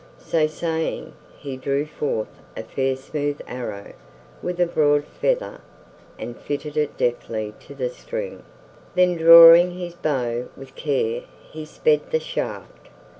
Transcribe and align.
So 0.25 0.47
saying, 0.47 1.13
he 1.37 1.55
drew 1.57 1.85
forth 1.85 2.39
a 2.57 2.63
fair 2.63 2.95
smooth 2.95 3.39
arrow 3.45 3.93
with 4.41 4.59
a 4.59 4.65
broad 4.65 5.05
feather 5.05 5.61
and 6.17 6.35
fitted 6.35 6.75
it 6.75 6.97
deftly 6.97 7.53
to 7.67 7.75
the 7.75 7.91
string, 7.91 8.41
then 8.95 9.15
drawing 9.15 9.73
his 9.73 9.93
bow 9.93 10.49
with 10.57 10.73
care 10.73 11.21
he 11.51 11.65
sped 11.65 12.09
the 12.09 12.19
shaft. 12.19 12.87